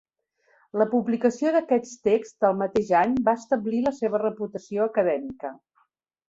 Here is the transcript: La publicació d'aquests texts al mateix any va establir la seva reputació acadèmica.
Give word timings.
La 0.81 0.85
publicació 0.93 1.51
d'aquests 1.55 1.91
texts 2.07 2.47
al 2.49 2.57
mateix 2.63 2.89
any 3.03 3.13
va 3.29 3.37
establir 3.41 3.83
la 3.89 3.93
seva 3.99 4.23
reputació 4.25 4.89
acadèmica. 4.95 5.55